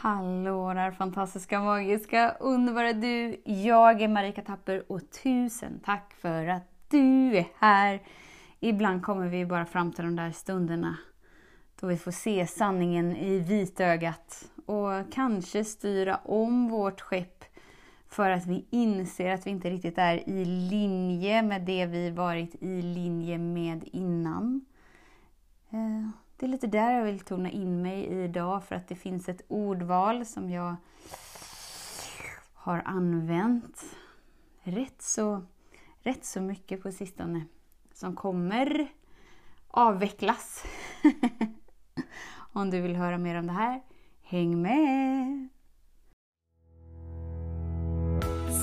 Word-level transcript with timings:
Hallå 0.00 0.74
där 0.74 0.90
fantastiska, 0.90 1.60
magiska, 1.60 2.36
underbara 2.40 2.92
du! 2.92 3.42
Jag 3.44 4.02
är 4.02 4.08
Marika 4.08 4.42
Tapper 4.42 4.92
och 4.92 5.10
tusen 5.10 5.80
tack 5.84 6.14
för 6.14 6.46
att 6.46 6.62
du 6.88 7.36
är 7.36 7.46
här! 7.58 8.02
Ibland 8.60 9.02
kommer 9.02 9.28
vi 9.28 9.46
bara 9.46 9.66
fram 9.66 9.92
till 9.92 10.04
de 10.04 10.16
där 10.16 10.30
stunderna 10.30 10.96
då 11.80 11.86
vi 11.86 11.96
får 11.96 12.10
se 12.10 12.46
sanningen 12.46 13.16
i 13.16 13.38
vitögat 13.38 14.50
och 14.66 15.12
kanske 15.12 15.64
styra 15.64 16.16
om 16.16 16.68
vårt 16.68 17.00
skepp 17.00 17.44
för 18.08 18.30
att 18.30 18.46
vi 18.46 18.66
inser 18.70 19.34
att 19.34 19.46
vi 19.46 19.50
inte 19.50 19.70
riktigt 19.70 19.98
är 19.98 20.28
i 20.28 20.44
linje 20.44 21.42
med 21.42 21.62
det 21.62 21.86
vi 21.86 22.10
varit 22.10 22.54
i 22.60 22.82
linje 22.82 23.38
med 23.38 23.88
innan. 23.92 24.64
Eh, 25.70 26.27
det 26.38 26.46
är 26.46 26.50
lite 26.50 26.66
där 26.66 26.90
jag 26.90 27.04
vill 27.04 27.20
tona 27.20 27.50
in 27.50 27.82
mig 27.82 28.06
idag 28.06 28.64
för 28.64 28.74
att 28.74 28.88
det 28.88 28.94
finns 28.94 29.28
ett 29.28 29.42
ordval 29.48 30.26
som 30.26 30.50
jag 30.50 30.76
har 32.54 32.82
använt 32.84 33.84
rätt 34.62 35.02
så, 35.02 35.42
rätt 36.02 36.24
så 36.24 36.40
mycket 36.40 36.82
på 36.82 36.92
sistone 36.92 37.44
som 37.92 38.16
kommer 38.16 38.88
avvecklas. 39.68 40.64
om 42.52 42.70
du 42.70 42.80
vill 42.80 42.96
höra 42.96 43.18
mer 43.18 43.38
om 43.38 43.46
det 43.46 43.52
här, 43.52 43.82
häng 44.22 44.62
med! 44.62 45.48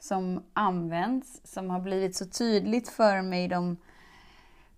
som 0.00 0.42
används, 0.52 1.40
som 1.44 1.70
har 1.70 1.80
blivit 1.80 2.16
så 2.16 2.26
tydligt 2.26 2.88
för 2.88 3.22
mig 3.22 3.48
de 3.48 3.76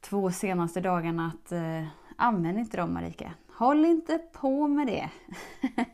två 0.00 0.30
senaste 0.30 0.80
dagarna 0.80 1.32
att 1.34 1.52
eh, 1.52 1.86
använd 2.16 2.58
inte 2.58 2.76
dem 2.76 2.94
Marika. 2.94 3.32
Håll 3.56 3.84
inte 3.84 4.18
på 4.18 4.68
med 4.68 4.86
det. 4.86 5.10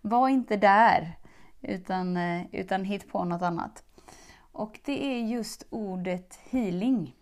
Var 0.00 0.28
inte 0.28 0.56
där, 0.56 1.12
utan, 1.60 2.16
eh, 2.16 2.42
utan 2.52 2.84
hitt 2.84 3.08
på 3.12 3.24
något 3.24 3.42
annat. 3.42 3.84
Och 4.52 4.80
det 4.84 5.04
är 5.04 5.20
just 5.20 5.66
ordet 5.70 6.38
healing. 6.50 7.16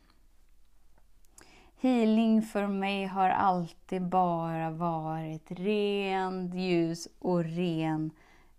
Healing 1.81 2.43
för 2.43 2.67
mig 2.67 3.07
har 3.07 3.29
alltid 3.29 4.03
bara 4.03 4.71
varit 4.71 5.51
rent 5.51 6.55
ljus 6.55 7.09
och 7.19 7.45
ren 7.45 8.11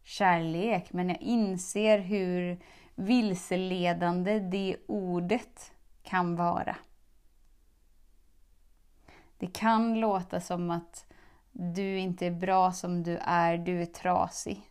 kärlek. 0.03 0.93
Men 0.93 1.09
jag 1.09 1.21
inser 1.21 1.99
hur 1.99 2.59
vilseledande 2.95 4.39
det 4.39 4.77
ordet 4.87 5.71
kan 6.03 6.35
vara. 6.35 6.75
Det 9.37 9.47
kan 9.47 9.99
låta 9.99 10.41
som 10.41 10.71
att 10.71 11.05
du 11.51 11.97
inte 11.97 12.25
är 12.25 12.31
bra 12.31 12.71
som 12.71 13.03
du 13.03 13.17
är, 13.17 13.57
du 13.57 13.81
är 13.81 13.85
trasig. 13.85 14.61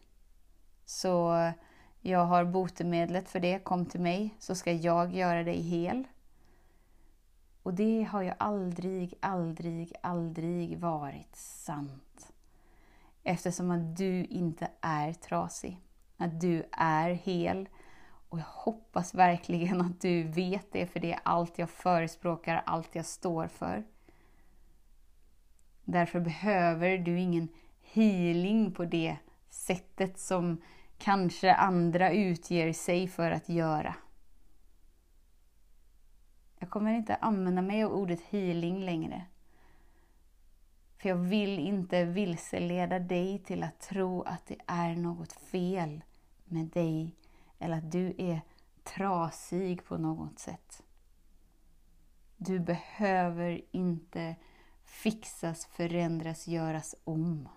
Så 0.84 1.52
jag 2.00 2.24
har 2.24 2.44
botemedlet 2.44 3.28
för 3.28 3.40
det, 3.40 3.58
kom 3.58 3.86
till 3.86 4.00
mig 4.00 4.34
så 4.38 4.54
ska 4.54 4.72
jag 4.72 5.14
göra 5.14 5.42
dig 5.42 5.60
hel. 5.62 6.04
Och 7.62 7.74
det 7.74 8.02
har 8.02 8.22
ju 8.22 8.32
aldrig, 8.38 9.14
aldrig, 9.20 9.92
aldrig 10.02 10.78
varit 10.78 11.36
sant. 11.36 12.32
Eftersom 13.22 13.70
att 13.70 13.96
du 13.96 14.24
inte 14.24 14.70
är 14.80 15.12
trasig. 15.12 15.80
Att 16.16 16.40
du 16.40 16.68
är 16.72 17.10
hel. 17.10 17.68
Och 18.28 18.38
jag 18.38 18.44
hoppas 18.44 19.14
verkligen 19.14 19.80
att 19.80 20.00
du 20.00 20.22
vet 20.22 20.72
det, 20.72 20.86
för 20.86 21.00
det 21.00 21.12
är 21.12 21.20
allt 21.22 21.58
jag 21.58 21.70
förespråkar, 21.70 22.62
allt 22.66 22.94
jag 22.94 23.06
står 23.06 23.46
för. 23.46 23.84
Därför 25.84 26.20
behöver 26.20 26.98
du 26.98 27.20
ingen 27.20 27.48
healing 27.80 28.72
på 28.72 28.84
det 28.84 29.16
sättet 29.50 30.18
som 30.18 30.62
kanske 30.98 31.54
andra 31.54 32.12
utger 32.12 32.72
sig 32.72 33.08
för 33.08 33.30
att 33.30 33.48
göra. 33.48 33.94
Jag 36.58 36.70
kommer 36.70 36.94
inte 36.94 37.14
använda 37.14 37.62
mig 37.62 37.84
av 37.84 37.92
ordet 37.92 38.20
healing 38.20 38.84
längre. 38.84 39.26
För 41.02 41.08
jag 41.08 41.16
vill 41.16 41.58
inte 41.58 42.04
vilseleda 42.04 42.98
dig 42.98 43.38
till 43.38 43.62
att 43.62 43.80
tro 43.80 44.22
att 44.22 44.46
det 44.46 44.56
är 44.66 44.96
något 44.96 45.32
fel 45.32 46.04
med 46.44 46.66
dig 46.66 47.16
eller 47.58 47.78
att 47.78 47.92
du 47.92 48.14
är 48.18 48.40
trasig 48.82 49.84
på 49.84 49.98
något 49.98 50.38
sätt. 50.38 50.82
Du 52.36 52.60
behöver 52.60 53.60
inte 53.70 54.36
fixas, 54.84 55.66
förändras, 55.66 56.48
göras 56.48 56.94
om. 57.04 57.48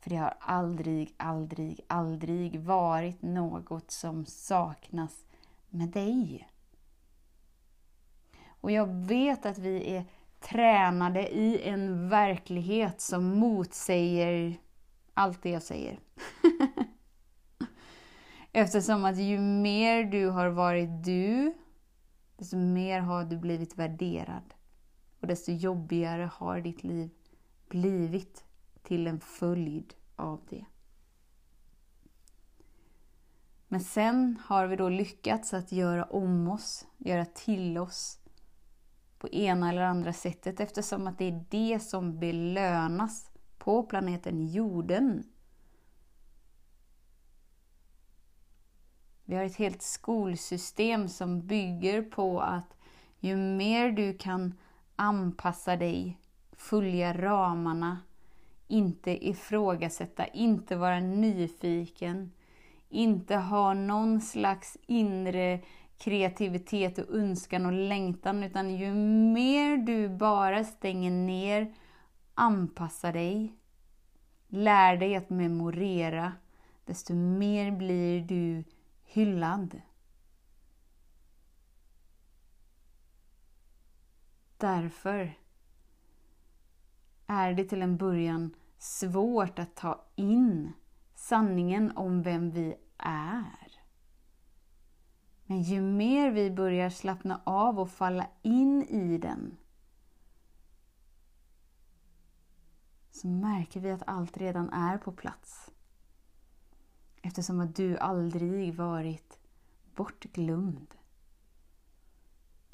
För 0.00 0.10
det 0.10 0.16
har 0.16 0.36
aldrig, 0.40 1.14
aldrig, 1.16 1.80
aldrig 1.86 2.60
varit 2.60 3.22
något 3.22 3.90
som 3.90 4.26
saknas 4.26 5.26
med 5.68 5.88
dig. 5.88 6.48
Och 8.46 8.70
jag 8.70 8.86
vet 8.86 9.46
att 9.46 9.58
vi 9.58 9.96
är 9.96 10.04
tränade 10.42 11.34
i 11.34 11.68
en 11.68 12.08
verklighet 12.08 13.00
som 13.00 13.24
motsäger 13.24 14.58
allt 15.14 15.42
det 15.42 15.50
jag 15.50 15.62
säger. 15.62 15.98
Eftersom 18.52 19.04
att 19.04 19.18
ju 19.18 19.38
mer 19.38 20.04
du 20.04 20.28
har 20.28 20.48
varit 20.48 21.04
du, 21.04 21.54
desto 22.36 22.56
mer 22.56 23.00
har 23.00 23.24
du 23.24 23.36
blivit 23.36 23.78
värderad. 23.78 24.54
Och 25.20 25.26
desto 25.26 25.52
jobbigare 25.52 26.30
har 26.34 26.60
ditt 26.60 26.84
liv 26.84 27.10
blivit 27.68 28.44
till 28.82 29.06
en 29.06 29.20
följd 29.20 29.94
av 30.16 30.40
det. 30.50 30.64
Men 33.68 33.80
sen 33.80 34.38
har 34.44 34.66
vi 34.66 34.76
då 34.76 34.88
lyckats 34.88 35.54
att 35.54 35.72
göra 35.72 36.04
om 36.04 36.48
oss, 36.48 36.86
göra 36.98 37.24
till 37.24 37.78
oss 37.78 38.21
på 39.22 39.28
ena 39.28 39.68
eller 39.68 39.82
andra 39.82 40.12
sättet 40.12 40.60
eftersom 40.60 41.06
att 41.06 41.18
det 41.18 41.24
är 41.24 41.44
det 41.48 41.80
som 41.80 42.18
belönas 42.18 43.30
på 43.58 43.82
planeten 43.82 44.48
jorden. 44.48 45.24
Vi 49.24 49.36
har 49.36 49.44
ett 49.44 49.56
helt 49.56 49.82
skolsystem 49.82 51.08
som 51.08 51.46
bygger 51.46 52.02
på 52.02 52.40
att 52.40 52.76
ju 53.20 53.36
mer 53.36 53.90
du 53.90 54.14
kan 54.18 54.54
anpassa 54.96 55.76
dig, 55.76 56.18
följa 56.52 57.12
ramarna, 57.12 57.98
inte 58.68 59.28
ifrågasätta, 59.28 60.26
inte 60.26 60.76
vara 60.76 61.00
nyfiken, 61.00 62.32
inte 62.88 63.36
ha 63.36 63.74
någon 63.74 64.20
slags 64.20 64.76
inre 64.86 65.60
kreativitet 66.02 66.98
och 66.98 67.14
önskan 67.14 67.66
och 67.66 67.72
längtan, 67.72 68.42
utan 68.42 68.76
ju 68.76 68.94
mer 69.34 69.76
du 69.76 70.08
bara 70.08 70.64
stänger 70.64 71.10
ner, 71.10 71.74
anpassar 72.34 73.12
dig, 73.12 73.56
lär 74.48 74.96
dig 74.96 75.16
att 75.16 75.30
memorera, 75.30 76.32
desto 76.84 77.14
mer 77.14 77.70
blir 77.70 78.20
du 78.20 78.64
hyllad. 79.04 79.80
Därför 84.56 85.38
är 87.26 87.52
det 87.52 87.64
till 87.64 87.82
en 87.82 87.96
början 87.96 88.54
svårt 88.78 89.58
att 89.58 89.76
ta 89.76 90.04
in 90.16 90.72
sanningen 91.14 91.96
om 91.96 92.22
vem 92.22 92.50
vi 92.50 92.74
är. 92.98 93.61
Men 95.52 95.62
ju 95.62 95.80
mer 95.80 96.30
vi 96.30 96.50
börjar 96.50 96.90
slappna 96.90 97.40
av 97.44 97.80
och 97.80 97.90
falla 97.90 98.26
in 98.42 98.82
i 98.82 99.18
den 99.18 99.56
så 103.10 103.26
märker 103.26 103.80
vi 103.80 103.90
att 103.90 104.02
allt 104.06 104.36
redan 104.36 104.70
är 104.70 104.98
på 104.98 105.12
plats. 105.12 105.70
Eftersom 107.22 107.60
att 107.60 107.76
du 107.76 107.98
aldrig 107.98 108.74
varit 108.74 109.38
bortglömd. 109.94 110.94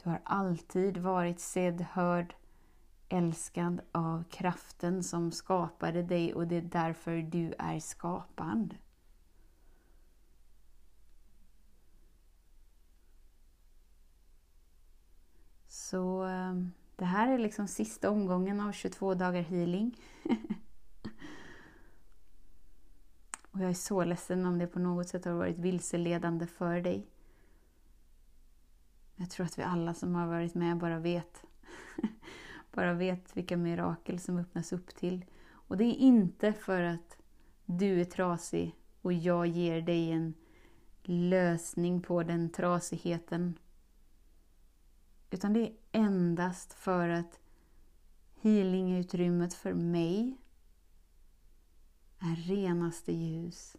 Du 0.02 0.10
har 0.10 0.20
alltid 0.24 0.96
varit 0.96 1.40
sedd, 1.40 1.80
hörd, 1.80 2.34
älskad 3.08 3.80
av 3.92 4.24
kraften 4.30 5.02
som 5.02 5.32
skapade 5.32 6.02
dig 6.02 6.34
och 6.34 6.46
det 6.46 6.56
är 6.56 6.62
därför 6.62 7.16
du 7.16 7.54
är 7.58 7.80
skapad. 7.80 8.74
Så 15.90 16.26
eh, 16.26 16.54
det 16.96 17.04
här 17.04 17.28
är 17.28 17.38
liksom 17.38 17.68
sista 17.68 18.10
omgången 18.10 18.60
av 18.60 18.72
22 18.72 19.14
dagar 19.14 19.42
healing. 19.42 20.00
och 23.50 23.60
jag 23.60 23.70
är 23.70 23.74
så 23.74 24.04
ledsen 24.04 24.46
om 24.46 24.58
det 24.58 24.66
på 24.66 24.78
något 24.78 25.08
sätt 25.08 25.24
har 25.24 25.32
varit 25.32 25.58
vilseledande 25.58 26.46
för 26.46 26.80
dig. 26.80 27.06
Jag 29.16 29.30
tror 29.30 29.46
att 29.46 29.58
vi 29.58 29.62
alla 29.62 29.94
som 29.94 30.14
har 30.14 30.26
varit 30.26 30.54
med 30.54 30.76
bara 30.76 30.98
vet 30.98 31.44
bara 32.72 32.92
vet 32.92 33.36
vilka 33.36 33.56
mirakel 33.56 34.18
som 34.18 34.38
öppnas 34.38 34.72
upp 34.72 34.94
till. 34.94 35.24
Och 35.50 35.76
det 35.76 35.84
är 35.84 35.94
inte 35.94 36.52
för 36.52 36.82
att 36.82 37.16
du 37.64 38.00
är 38.00 38.04
trasig 38.04 38.74
och 39.02 39.12
jag 39.12 39.46
ger 39.46 39.82
dig 39.82 40.10
en 40.10 40.34
lösning 41.02 42.02
på 42.02 42.22
den 42.22 42.50
trasigheten. 42.50 43.58
Utan 45.30 45.52
det 45.52 45.60
är 45.60 45.72
endast 45.92 46.72
för 46.72 47.08
att 47.08 47.40
healingutrymmet 48.40 49.54
för 49.54 49.74
mig 49.74 50.36
är 52.18 52.36
renaste 52.36 53.12
ljus, 53.12 53.76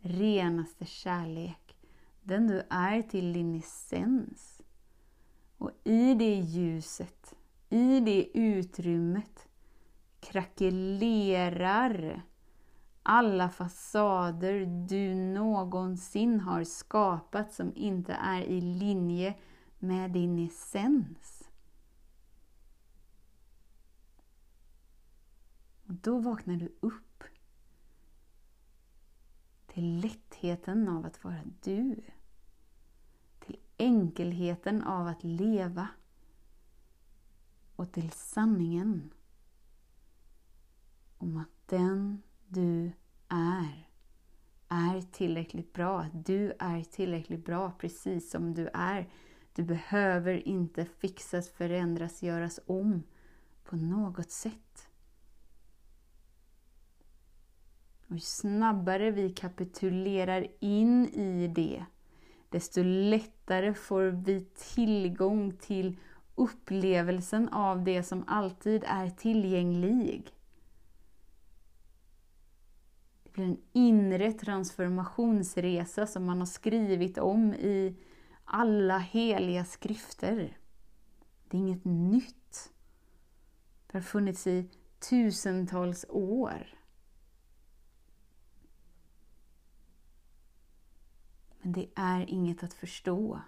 renaste 0.00 0.86
kärlek, 0.86 1.76
den 2.22 2.46
du 2.46 2.62
är 2.70 3.02
till 3.02 3.32
din 3.32 3.54
essens. 3.54 4.62
Och 5.58 5.70
i 5.84 6.14
det 6.14 6.34
ljuset 6.34 7.34
i 7.68 8.00
det 8.00 8.38
utrymmet 8.38 9.48
krackelerar 10.20 12.22
alla 13.02 13.48
fasader 13.48 14.86
du 14.88 15.14
någonsin 15.14 16.40
har 16.40 16.64
skapat 16.64 17.52
som 17.52 17.72
inte 17.76 18.12
är 18.12 18.42
i 18.42 18.60
linje 18.60 19.34
med 19.78 20.10
din 20.10 20.38
essens. 20.38 21.48
Och 25.86 25.94
då 25.94 26.18
vaknar 26.18 26.56
du 26.56 26.72
upp 26.80 27.24
till 29.66 30.00
lättheten 30.00 30.88
av 30.88 31.06
att 31.06 31.24
vara 31.24 31.42
du. 31.62 32.02
Till 33.40 33.58
enkelheten 33.76 34.82
av 34.82 35.06
att 35.06 35.24
leva 35.24 35.88
och 37.76 37.92
till 37.92 38.10
sanningen 38.10 39.10
om 41.18 41.36
att 41.36 41.68
den 41.68 42.22
du 42.46 42.92
är, 43.28 43.88
är 44.68 45.12
tillräckligt 45.12 45.72
bra. 45.72 46.06
Du 46.14 46.52
är 46.58 46.82
tillräckligt 46.82 47.44
bra 47.44 47.70
precis 47.70 48.30
som 48.30 48.54
du 48.54 48.68
är. 48.74 49.10
Du 49.56 49.62
behöver 49.62 50.48
inte 50.48 50.84
fixas, 50.84 51.50
förändras, 51.50 52.22
göras 52.22 52.60
om 52.66 53.02
på 53.64 53.76
något 53.76 54.30
sätt. 54.30 54.88
Och 58.06 58.14
ju 58.14 58.20
snabbare 58.20 59.10
vi 59.10 59.30
kapitulerar 59.30 60.46
in 60.60 61.08
i 61.08 61.48
det, 61.48 61.84
desto 62.48 62.82
lättare 62.82 63.74
får 63.74 64.02
vi 64.02 64.44
tillgång 64.74 65.52
till 65.56 65.96
upplevelsen 66.34 67.48
av 67.48 67.84
det 67.84 68.02
som 68.02 68.24
alltid 68.26 68.84
är 68.86 69.10
tillgänglig. 69.10 70.30
Det 73.22 73.32
blir 73.32 73.44
en 73.44 73.60
inre 73.72 74.32
transformationsresa 74.32 76.06
som 76.06 76.24
man 76.24 76.38
har 76.38 76.46
skrivit 76.46 77.18
om 77.18 77.54
i 77.54 77.96
alla 78.46 78.98
heliga 78.98 79.64
skrifter. 79.64 80.58
Det 81.48 81.56
är 81.56 81.60
inget 81.60 81.84
nytt. 81.84 82.72
Det 83.86 83.98
har 83.98 84.02
funnits 84.02 84.46
i 84.46 84.70
tusentals 84.98 86.04
år. 86.08 86.78
Men 91.62 91.72
det 91.72 91.88
är 91.94 92.30
inget 92.30 92.62
att 92.62 92.74
förstå 92.74 93.40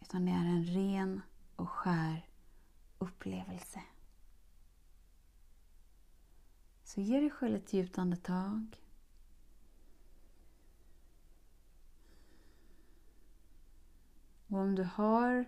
utan 0.00 0.24
det 0.24 0.32
är 0.32 0.44
en 0.44 0.64
ren 0.64 1.20
och 1.56 1.70
skär 1.70 2.28
upplevelse. 2.98 3.82
Så 6.84 7.00
ge 7.00 7.20
dig 7.20 7.30
själv 7.30 7.56
ett 7.56 7.72
djupt 7.72 7.98
andetag. 7.98 8.83
Och 14.54 14.60
om 14.60 14.74
du 14.74 14.82
har 14.82 15.44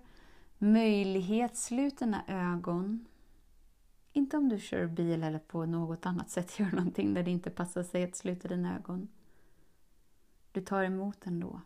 möjlighet, 0.58 1.56
slut 1.56 1.98
dina 1.98 2.24
ögon. 2.26 3.06
Inte 4.12 4.36
om 4.36 4.48
du 4.48 4.58
kör 4.58 4.86
bil 4.86 5.22
eller 5.22 5.38
på 5.38 5.66
något 5.66 6.06
annat 6.06 6.30
sätt 6.30 6.58
gör 6.58 6.70
någonting 6.70 7.14
där 7.14 7.22
det 7.22 7.30
inte 7.30 7.50
passar 7.50 7.82
sig 7.82 8.04
att 8.04 8.16
sluta 8.16 8.48
dina 8.48 8.76
ögon. 8.76 9.08
Du 10.52 10.60
tar 10.60 10.84
emot 10.84 11.26
ändå. 11.26 11.60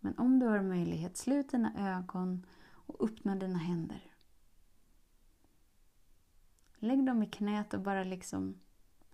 Men 0.00 0.18
om 0.18 0.38
du 0.38 0.46
har 0.46 0.62
möjlighet, 0.62 1.16
slut 1.16 1.50
dina 1.50 1.96
ögon 1.98 2.46
och 2.70 3.04
öppna 3.04 3.36
dina 3.36 3.58
händer. 3.58 4.12
Lägg 6.76 7.06
dem 7.06 7.22
i 7.22 7.26
knät 7.26 7.74
och 7.74 7.80
bara 7.80 8.04
liksom 8.04 8.60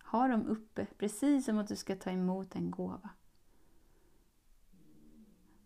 ha 0.02 0.28
dem 0.28 0.46
uppe, 0.46 0.86
precis 0.98 1.44
som 1.44 1.58
att 1.58 1.68
du 1.68 1.76
ska 1.76 1.96
ta 1.96 2.10
emot 2.10 2.56
en 2.56 2.70
gåva. 2.70 3.10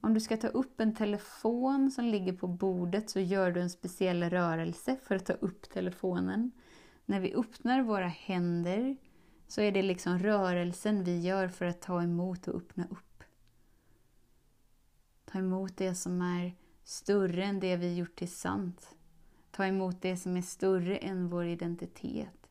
Om 0.00 0.14
du 0.14 0.20
ska 0.20 0.36
ta 0.36 0.48
upp 0.48 0.80
en 0.80 0.94
telefon 0.94 1.90
som 1.90 2.04
ligger 2.04 2.32
på 2.32 2.46
bordet 2.46 3.10
så 3.10 3.20
gör 3.20 3.52
du 3.52 3.60
en 3.60 3.70
speciell 3.70 4.22
rörelse 4.22 4.96
för 5.02 5.14
att 5.14 5.26
ta 5.26 5.32
upp 5.32 5.70
telefonen. 5.70 6.50
När 7.06 7.20
vi 7.20 7.34
öppnar 7.34 7.82
våra 7.82 8.08
händer 8.08 8.96
så 9.48 9.60
är 9.60 9.72
det 9.72 9.82
liksom 9.82 10.18
rörelsen 10.18 11.04
vi 11.04 11.20
gör 11.20 11.48
för 11.48 11.64
att 11.64 11.80
ta 11.80 12.02
emot 12.02 12.48
och 12.48 12.56
öppna 12.56 12.86
upp. 12.90 13.24
Ta 15.24 15.38
emot 15.38 15.76
det 15.76 15.94
som 15.94 16.22
är 16.22 16.54
större 16.84 17.44
än 17.44 17.60
det 17.60 17.76
vi 17.76 17.94
gjort 17.94 18.16
till 18.16 18.32
sant. 18.32 18.96
Ta 19.50 19.66
emot 19.66 20.02
det 20.02 20.16
som 20.16 20.36
är 20.36 20.42
större 20.42 20.96
än 20.96 21.28
vår 21.28 21.46
identitet. 21.46 22.50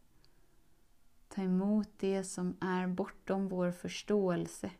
Ta 1.27 1.41
emot 1.41 1.89
det 1.97 2.23
som 2.23 2.57
är 2.61 2.87
bortom 2.87 3.47
vår 3.47 3.71
förståelse. 3.71 4.71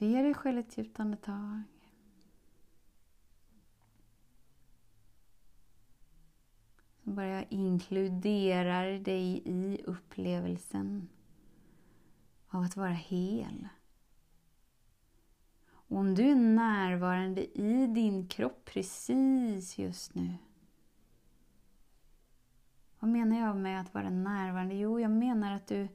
Så 0.00 0.06
ge 0.06 0.22
dig 0.22 0.34
själv 0.34 0.58
ett 0.58 0.78
djupt 0.78 1.00
andetag. 1.00 1.62
Så 7.04 7.10
bara 7.10 7.26
jag 7.26 7.46
dig 8.98 9.42
i 9.44 9.82
upplevelsen 9.84 11.08
av 12.48 12.62
att 12.62 12.76
vara 12.76 12.90
hel. 12.90 13.68
Och 15.70 15.96
om 15.96 16.14
du 16.14 16.30
är 16.30 16.34
närvarande 16.34 17.58
i 17.58 17.86
din 17.86 18.28
kropp 18.28 18.64
precis 18.64 19.78
just 19.78 20.14
nu. 20.14 20.34
Vad 22.98 23.10
menar 23.10 23.40
jag 23.40 23.56
med 23.56 23.80
att 23.80 23.94
vara 23.94 24.10
närvarande? 24.10 24.74
Jo, 24.74 25.00
jag 25.00 25.10
menar 25.10 25.56
att 25.56 25.66
du 25.66 25.88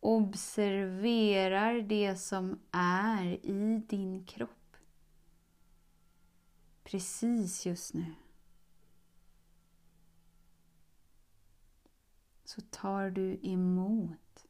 observerar 0.00 1.80
det 1.80 2.16
som 2.16 2.58
är 2.70 3.46
i 3.46 3.82
din 3.88 4.24
kropp. 4.24 4.76
Precis 6.82 7.66
just 7.66 7.94
nu. 7.94 8.14
Så 12.44 12.60
tar 12.60 13.10
du 13.10 13.38
emot 13.42 14.46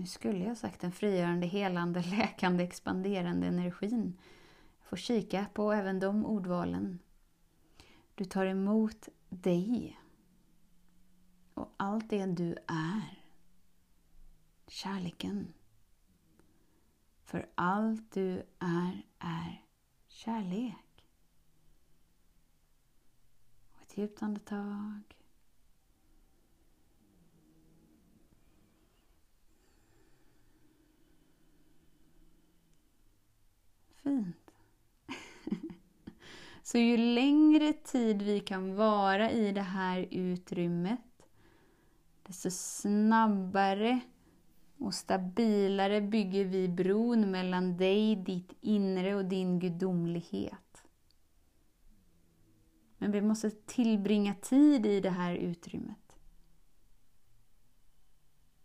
Nu 0.00 0.06
skulle 0.06 0.44
jag 0.44 0.56
sagt 0.56 0.80
den 0.80 0.92
frigörande, 0.92 1.46
helande, 1.46 2.02
läkande, 2.10 2.64
expanderande 2.64 3.46
energin. 3.46 4.18
Jag 4.78 4.88
får 4.88 4.96
kika 4.96 5.46
på 5.54 5.72
även 5.72 6.00
de 6.00 6.26
ordvalen. 6.26 6.98
Du 8.14 8.24
tar 8.24 8.46
emot 8.46 9.08
dig 9.28 9.98
och 11.60 11.74
allt 11.76 12.10
det 12.10 12.26
du 12.26 12.56
är. 12.66 13.24
Kärleken. 14.66 15.54
För 17.24 17.48
allt 17.54 18.12
du 18.12 18.42
är, 18.58 19.02
är 19.18 19.64
kärlek. 20.08 21.04
Och 23.72 23.82
ett 23.82 23.98
djupt 23.98 24.22
andetag. 24.22 25.02
Fint. 34.02 34.50
Så 36.62 36.78
ju 36.78 36.96
längre 36.96 37.72
tid 37.72 38.22
vi 38.22 38.40
kan 38.40 38.74
vara 38.74 39.30
i 39.30 39.52
det 39.52 39.62
här 39.62 40.08
utrymmet, 40.10 41.09
desto 42.30 42.50
snabbare 42.50 44.00
och 44.78 44.94
stabilare 44.94 46.00
bygger 46.00 46.44
vi 46.44 46.68
bron 46.68 47.30
mellan 47.30 47.76
dig, 47.76 48.16
ditt 48.16 48.52
inre 48.60 49.14
och 49.14 49.24
din 49.24 49.58
gudomlighet. 49.58 50.82
Men 52.98 53.12
vi 53.12 53.20
måste 53.20 53.50
tillbringa 53.50 54.34
tid 54.34 54.86
i 54.86 55.00
det 55.00 55.10
här 55.10 55.34
utrymmet. 55.34 56.16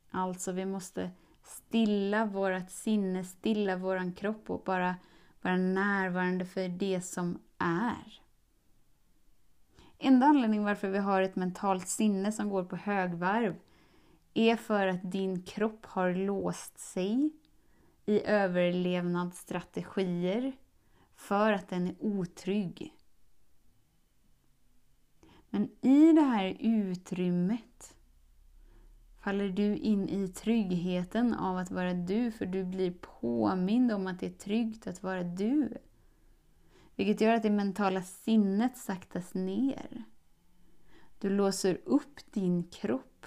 Alltså, 0.10 0.52
vi 0.52 0.66
måste 0.66 1.12
stilla 1.44 2.26
vårt 2.26 2.70
sinne, 2.70 3.24
stilla 3.24 3.78
våran 3.78 4.14
kropp 4.14 4.50
och 4.50 4.64
bara 4.66 4.96
vara 5.42 5.58
närvarande 5.58 6.46
för 6.46 6.70
det 6.70 7.02
som 7.02 7.40
är. 7.58 8.25
Enda 10.06 10.26
anledningen 10.26 10.66
varför 10.66 10.90
vi 10.90 10.98
har 10.98 11.22
ett 11.22 11.36
mentalt 11.36 11.88
sinne 11.88 12.32
som 12.32 12.50
går 12.50 12.64
på 12.64 12.76
högvarv 12.76 13.56
är 14.34 14.56
för 14.56 14.88
att 14.88 15.12
din 15.12 15.44
kropp 15.44 15.86
har 15.86 16.14
låst 16.14 16.80
sig 16.80 17.30
i 18.06 18.26
överlevnadsstrategier 18.26 20.54
för 21.16 21.52
att 21.52 21.70
den 21.70 21.88
är 21.88 21.96
otrygg. 22.00 22.94
Men 25.50 25.70
i 25.82 26.12
det 26.12 26.22
här 26.22 26.58
utrymmet 26.60 27.96
faller 29.20 29.50
du 29.50 29.78
in 29.78 30.10
i 30.10 30.28
tryggheten 30.28 31.34
av 31.34 31.58
att 31.58 31.72
vara 31.72 31.94
du, 31.94 32.32
för 32.32 32.46
du 32.46 32.64
blir 32.64 32.92
påmind 32.92 33.92
om 33.92 34.08
att 34.08 34.20
det 34.20 34.26
är 34.26 34.32
tryggt 34.32 34.88
att 34.88 35.04
vara 35.04 35.24
du. 35.24 35.78
Vilket 36.96 37.22
gör 37.22 37.34
att 37.34 37.44
det 37.44 37.50
mentala 37.50 38.02
sinnet 38.02 38.78
saktas 38.78 39.34
ner. 39.34 40.04
Du 41.20 41.30
låser 41.30 41.82
upp 41.86 42.20
din 42.32 42.64
kropp 42.64 43.26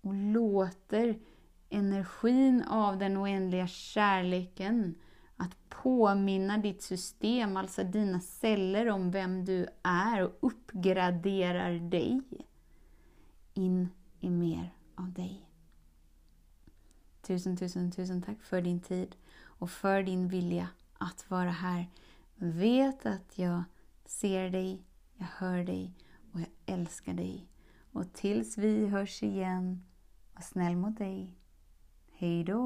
och 0.00 0.14
låter 0.14 1.18
energin 1.68 2.62
av 2.62 2.98
den 2.98 3.16
oändliga 3.16 3.66
kärleken 3.66 4.94
att 5.36 5.68
påminna 5.68 6.58
ditt 6.58 6.82
system, 6.82 7.56
alltså 7.56 7.84
dina 7.84 8.20
celler, 8.20 8.88
om 8.88 9.10
vem 9.10 9.44
du 9.44 9.66
är 9.82 10.22
och 10.22 10.32
uppgraderar 10.40 11.72
dig 11.72 12.22
in 13.54 13.88
i 14.20 14.30
mer 14.30 14.74
av 14.94 15.12
dig. 15.12 15.50
Tusen, 17.22 17.56
tusen, 17.56 17.92
tusen 17.92 18.22
tack 18.22 18.42
för 18.42 18.62
din 18.62 18.80
tid 18.80 19.16
och 19.38 19.70
för 19.70 20.02
din 20.02 20.28
vilja 20.28 20.68
att 20.98 21.30
vara 21.30 21.50
här. 21.50 21.90
Vet 22.34 23.06
att 23.06 23.38
jag 23.38 23.64
ser 24.04 24.50
dig, 24.50 24.82
jag 25.16 25.26
hör 25.36 25.64
dig 25.64 25.94
och 26.32 26.40
jag 26.40 26.48
älskar 26.66 27.14
dig. 27.14 27.48
Och 27.92 28.12
tills 28.12 28.58
vi 28.58 28.86
hörs 28.86 29.22
igen, 29.22 29.82
var 30.34 30.42
snäll 30.42 30.76
mot 30.76 30.98
dig. 30.98 31.38
Hej 32.12 32.44
då! 32.44 32.62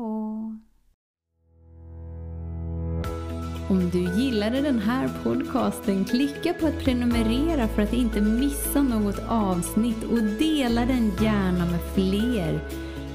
Om 3.71 3.91
du 3.91 4.23
gillade 4.23 4.61
den 4.61 4.79
här 4.79 5.11
podcasten, 5.23 6.05
klicka 6.05 6.55
på 6.55 6.67
att 6.67 6.85
prenumerera 6.85 7.69
för 7.69 7.83
att 7.83 7.93
inte 7.93 8.21
missa 8.21 8.83
något 8.83 9.19
avsnitt 9.29 10.05
och 10.05 10.23
dela 10.23 10.87
den 10.87 11.11
gärna 11.21 11.67
med 11.67 11.81
fler. 11.95 12.61